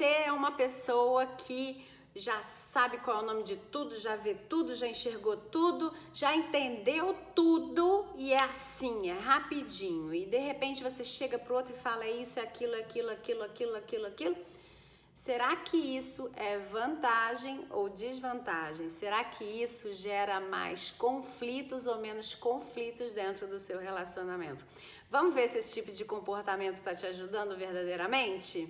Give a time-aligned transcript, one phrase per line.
[0.00, 1.84] você é uma pessoa que
[2.16, 6.34] já sabe qual é o nome de tudo, já vê tudo, já enxergou tudo, já
[6.34, 10.14] entendeu tudo e é assim, é rapidinho.
[10.14, 13.10] E de repente você chega pro outro e fala é isso, é aquilo, é aquilo,
[13.10, 14.36] aquilo, aquilo, aquilo, aquilo.
[15.14, 18.88] Será que isso é vantagem ou desvantagem?
[18.88, 24.64] Será que isso gera mais conflitos ou menos conflitos dentro do seu relacionamento?
[25.10, 28.66] Vamos ver se esse tipo de comportamento está te ajudando verdadeiramente?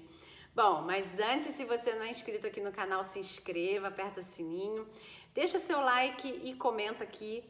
[0.54, 4.88] Bom, mas antes, se você não é inscrito aqui no canal, se inscreva, aperta sininho,
[5.32, 7.44] deixa seu like e comenta aqui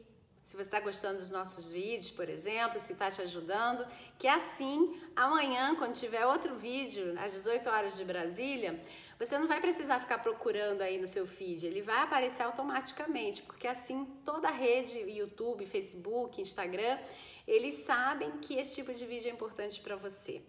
[0.50, 3.86] se você está gostando dos nossos vídeos, por exemplo, se está te ajudando,
[4.18, 8.82] que assim, amanhã, quando tiver outro vídeo, às 18 horas de Brasília,
[9.16, 13.68] você não vai precisar ficar procurando aí no seu feed, ele vai aparecer automaticamente, porque
[13.68, 16.98] assim toda a rede, YouTube, Facebook, Instagram,
[17.46, 20.42] eles sabem que esse tipo de vídeo é importante para você.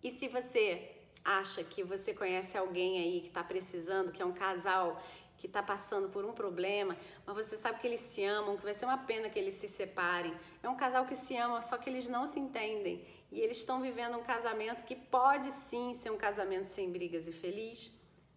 [0.00, 4.32] E se você acha que você conhece alguém aí que está precisando, que é um
[4.32, 5.00] casal
[5.42, 8.74] que está passando por um problema, mas você sabe que eles se amam, que vai
[8.74, 10.32] ser uma pena que eles se separem.
[10.62, 13.04] É um casal que se ama, só que eles não se entendem.
[13.30, 17.32] E eles estão vivendo um casamento que pode sim ser um casamento sem brigas e
[17.32, 17.90] feliz.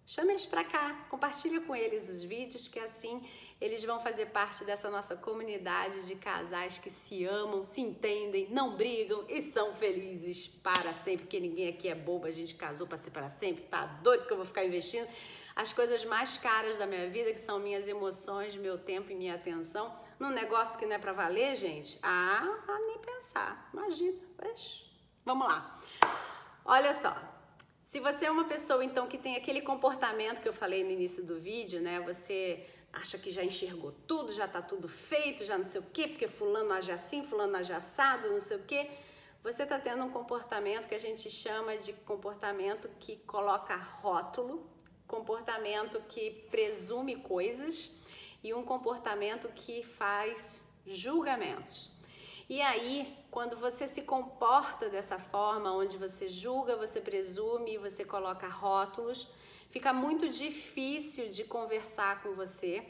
[0.07, 3.23] Chame eles para cá, compartilha com eles os vídeos, que assim
[3.59, 8.75] eles vão fazer parte dessa nossa comunidade de casais que se amam, se entendem, não
[8.75, 12.97] brigam e são felizes para sempre, porque ninguém aqui é bobo, a gente casou para
[12.97, 15.07] ser para sempre, tá doido que eu vou ficar investindo
[15.55, 19.35] as coisas mais caras da minha vida, que são minhas emoções, meu tempo e minha
[19.35, 21.97] atenção, num negócio que não é para valer, gente?
[22.03, 22.43] Ah,
[22.85, 23.69] nem pensar.
[23.73, 24.19] Imagina.
[25.23, 25.79] Vamos lá.
[26.65, 27.15] Olha só,
[27.83, 31.23] se você é uma pessoa, então, que tem aquele comportamento que eu falei no início
[31.23, 31.99] do vídeo, né?
[32.01, 36.07] Você acha que já enxergou tudo, já tá tudo feito, já não sei o quê,
[36.07, 38.89] porque fulano age assim, fulano age assado, não sei o quê.
[39.43, 44.67] Você tá tendo um comportamento que a gente chama de comportamento que coloca rótulo,
[45.07, 47.91] comportamento que presume coisas
[48.41, 51.91] e um comportamento que faz julgamentos.
[52.47, 58.47] E aí, quando você se comporta dessa forma, onde você julga, você presume, você coloca
[58.47, 59.27] rótulos,
[59.69, 62.83] fica muito difícil de conversar com você,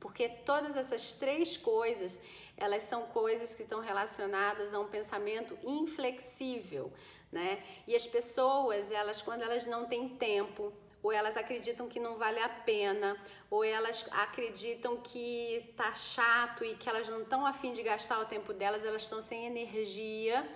[0.00, 2.20] porque todas essas três coisas,
[2.56, 6.92] elas são coisas que estão relacionadas a um pensamento inflexível,
[7.32, 7.62] né?
[7.86, 12.40] E as pessoas, elas quando elas não têm tempo, ou elas acreditam que não vale
[12.40, 13.16] a pena,
[13.50, 18.26] ou elas acreditam que tá chato e que elas não estão afim de gastar o
[18.26, 20.46] tempo delas, elas estão sem energia,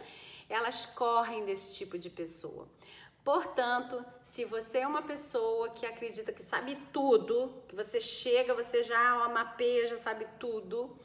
[0.48, 2.68] elas correm desse tipo de pessoa.
[3.24, 8.82] Portanto, se você é uma pessoa que acredita que sabe tudo, que você chega, você
[8.82, 10.98] já mapeia, já sabe tudo,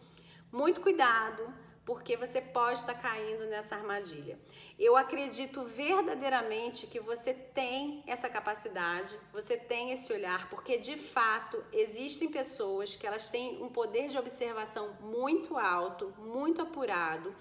[0.51, 1.53] muito cuidado
[1.87, 4.37] porque você pode estar caindo nessa armadilha.
[4.77, 11.63] Eu acredito verdadeiramente que você tem essa capacidade, você tem esse olhar, porque de fato
[11.71, 17.33] existem pessoas que elas têm um poder de observação muito alto, muito apurado,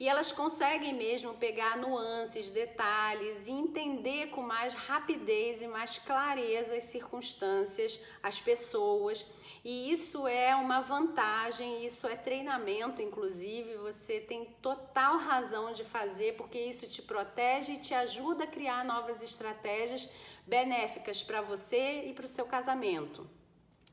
[0.00, 6.74] e elas conseguem mesmo pegar nuances, detalhes e entender com mais rapidez e mais clareza
[6.74, 9.30] as circunstâncias, as pessoas
[9.62, 16.34] e isso é uma vantagem, isso é treinamento, inclusive, você tem total razão de fazer,
[16.36, 20.08] porque isso te protege e te ajuda a criar novas estratégias
[20.46, 23.28] benéficas para você e para o seu casamento.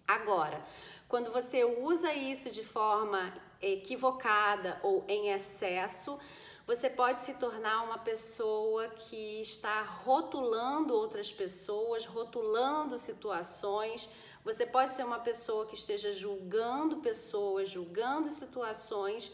[0.07, 0.61] Agora,
[1.09, 6.19] quando você usa isso de forma equivocada ou em excesso,
[6.67, 14.09] você pode se tornar uma pessoa que está rotulando outras pessoas, rotulando situações.
[14.43, 19.31] Você pode ser uma pessoa que esteja julgando pessoas, julgando situações.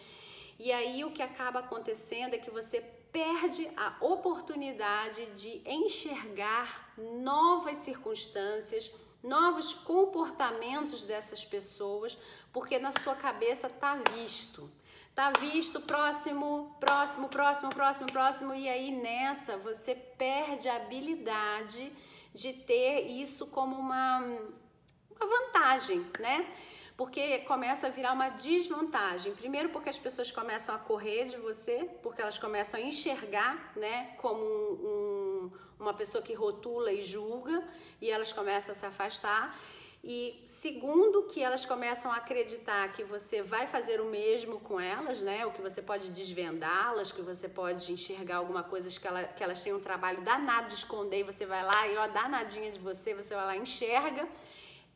[0.59, 7.77] E aí o que acaba acontecendo é que você perde a oportunidade de enxergar novas
[7.77, 8.91] circunstâncias,
[9.23, 12.17] novos comportamentos dessas pessoas,
[12.51, 14.69] porque na sua cabeça está visto.
[15.15, 21.91] Tá visto, próximo, próximo, próximo, próximo, próximo, e aí nessa você perde a habilidade
[22.33, 26.47] de ter isso como uma, uma vantagem, né?
[26.97, 29.35] Porque começa a virar uma desvantagem.
[29.35, 34.15] Primeiro, porque as pessoas começam a correr de você, porque elas começam a enxergar, né,
[34.17, 35.12] como um, um,
[35.83, 37.63] uma pessoa que rotula e julga,
[38.01, 39.57] e elas começam a se afastar.
[40.05, 45.21] E segundo que elas começam a acreditar que você vai fazer o mesmo com elas,
[45.21, 45.45] né?
[45.45, 49.63] O que você pode desvendá-las, que você pode enxergar alguma coisa que, ela, que elas
[49.63, 53.13] têm um trabalho danado de esconder e você vai lá e ó, danadinha de você,
[53.13, 54.27] você vai lá e enxerga.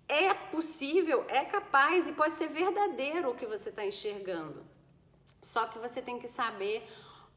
[0.09, 4.65] É possível, é capaz e pode ser verdadeiro o que você está enxergando.
[5.41, 6.85] Só que você tem que saber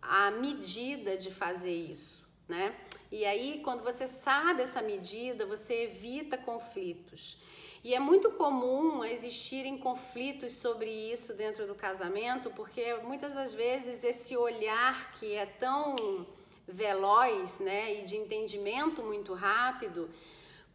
[0.03, 2.75] a medida de fazer isso, né?
[3.11, 7.39] E aí, quando você sabe essa medida, você evita conflitos.
[7.83, 14.05] E é muito comum existirem conflitos sobre isso dentro do casamento, porque muitas das vezes
[14.05, 16.27] esse olhar que é tão
[16.69, 20.11] veloz, né, e de entendimento muito rápido,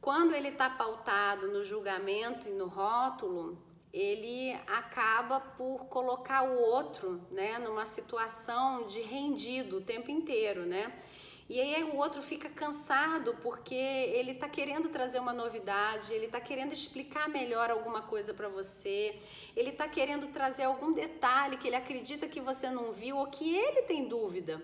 [0.01, 3.57] quando ele está pautado no julgamento e no rótulo,
[3.93, 10.91] ele acaba por colocar o outro, né, numa situação de rendido o tempo inteiro, né?
[11.47, 16.41] E aí o outro fica cansado porque ele está querendo trazer uma novidade, ele está
[16.41, 19.15] querendo explicar melhor alguma coisa para você,
[19.55, 23.55] ele está querendo trazer algum detalhe que ele acredita que você não viu ou que
[23.55, 24.59] ele tem dúvida.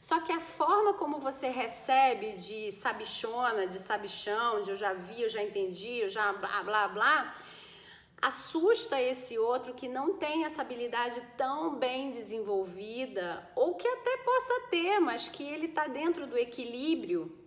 [0.00, 5.22] Só que a forma como você recebe de sabichona, de sabichão, de eu já vi,
[5.22, 7.34] eu já entendi, eu já blá blá blá,
[8.20, 14.60] assusta esse outro que não tem essa habilidade tão bem desenvolvida ou que até possa
[14.70, 17.44] ter, mas que ele está dentro do equilíbrio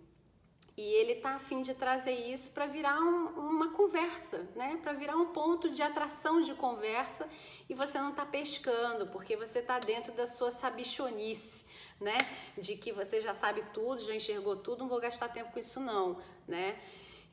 [0.78, 4.78] e ele está a fim de trazer isso para virar um, uma conversa, né?
[4.80, 7.28] Para virar um ponto de atração de conversa
[7.68, 11.66] e você não está pescando porque você está dentro da sua sabichonice,
[12.00, 12.16] né?
[12.56, 15.80] De que você já sabe tudo, já enxergou tudo, não vou gastar tempo com isso
[15.80, 16.78] não, né?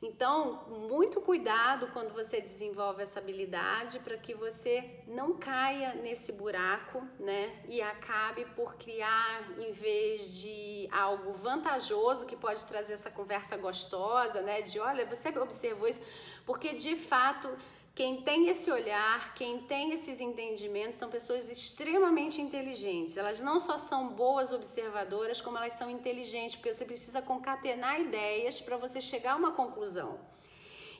[0.02, 7.02] Então, muito cuidado quando você desenvolve essa habilidade para que você não caia nesse buraco,
[7.18, 7.62] né?
[7.66, 14.42] E acabe por criar, em vez de algo vantajoso que pode trazer essa conversa gostosa,
[14.42, 14.60] né?
[14.60, 16.02] De olha, você observou isso,
[16.44, 17.50] porque de fato
[17.96, 23.16] quem tem esse olhar, quem tem esses entendimentos, são pessoas extremamente inteligentes.
[23.16, 28.60] Elas não só são boas observadoras, como elas são inteligentes, porque você precisa concatenar ideias
[28.60, 30.20] para você chegar a uma conclusão.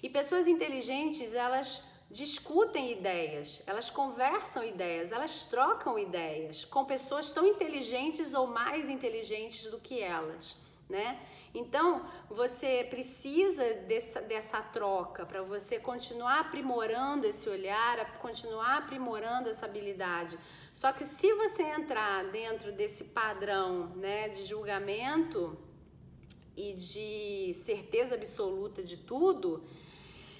[0.03, 7.47] E pessoas inteligentes, elas discutem ideias, elas conversam ideias, elas trocam ideias com pessoas tão
[7.47, 10.57] inteligentes ou mais inteligentes do que elas,
[10.89, 11.21] né?
[11.53, 19.67] Então, você precisa dessa, dessa troca para você continuar aprimorando esse olhar, continuar aprimorando essa
[19.67, 20.39] habilidade.
[20.73, 25.59] Só que se você entrar dentro desse padrão né, de julgamento
[26.57, 29.65] e de certeza absoluta de tudo,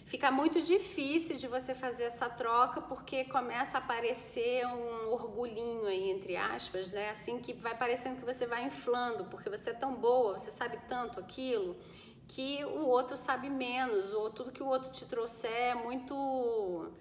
[0.07, 6.11] fica muito difícil de você fazer essa troca porque começa a aparecer um orgulhinho aí,
[6.11, 7.11] entre aspas, né?
[7.11, 10.79] Assim que vai parecendo que você vai inflando, porque você é tão boa, você sabe
[10.89, 11.77] tanto aquilo,
[12.29, 16.93] que o outro sabe menos, ou tudo que o outro te trouxer é muito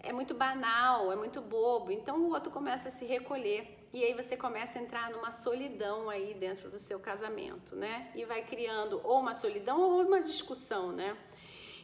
[0.00, 1.92] é muito banal, é muito bobo.
[1.92, 6.10] Então o outro começa a se recolher e aí você começa a entrar numa solidão
[6.10, 8.10] aí dentro do seu casamento, né?
[8.16, 11.16] E vai criando ou uma solidão ou uma discussão, né?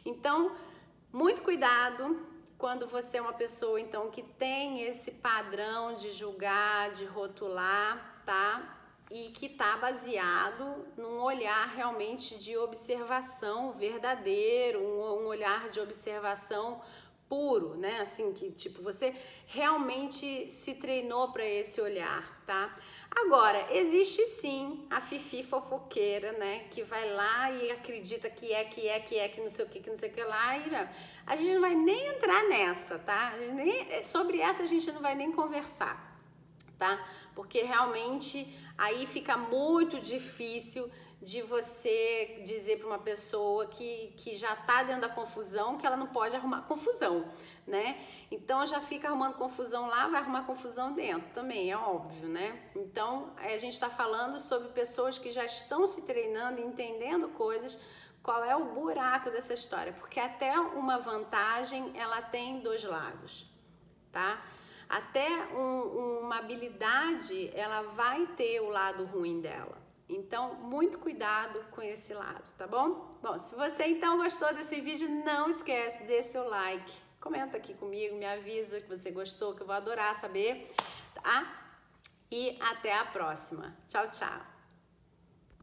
[0.05, 0.55] Então,
[1.11, 2.25] muito cuidado
[2.57, 8.77] quando você é uma pessoa então que tem esse padrão de julgar, de rotular, tá?
[9.09, 16.81] E que tá baseado num olhar realmente de observação verdadeiro, um olhar de observação
[17.29, 17.99] puro, né?
[18.01, 19.13] Assim que tipo você
[19.45, 22.75] realmente se treinou para esse olhar, tá?
[23.11, 28.87] Agora, existe sim a fifi fofoqueira, né, que vai lá e acredita que é, que
[28.87, 30.71] é, que é, que não sei o que, que não sei o que lá e
[31.25, 33.33] a gente não vai nem entrar nessa, tá?
[33.53, 36.19] Nem, sobre essa a gente não vai nem conversar,
[36.77, 37.07] tá?
[37.35, 38.47] Porque realmente
[38.77, 40.89] aí fica muito difícil
[41.21, 45.97] de você dizer para uma pessoa que, que já está dentro da confusão que ela
[45.97, 47.29] não pode arrumar confusão,
[47.67, 48.01] né?
[48.31, 52.69] Então já fica arrumando confusão lá, vai arrumar confusão dentro também, é óbvio, né?
[52.73, 57.77] Então a gente está falando sobre pessoas que já estão se treinando, entendendo coisas.
[58.23, 59.91] Qual é o buraco dessa história?
[59.93, 63.45] Porque até uma vantagem ela tem dois lados,
[64.11, 64.41] tá?
[64.87, 69.88] Até um, uma habilidade ela vai ter o lado ruim dela.
[70.09, 73.19] Então, muito cuidado com esse lado, tá bom?
[73.21, 78.15] Bom, se você então gostou desse vídeo, não esquece, dê seu like, comenta aqui comigo,
[78.15, 80.73] me avisa que você gostou, que eu vou adorar saber,
[81.13, 81.71] tá?
[82.31, 83.77] E até a próxima.
[83.87, 84.58] Tchau, tchau!